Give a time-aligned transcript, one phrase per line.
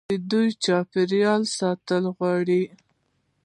[0.31, 2.63] دوی د چاپیریال ساتنه غواړي.